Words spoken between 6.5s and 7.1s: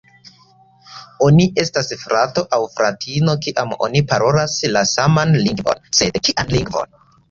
lingvon?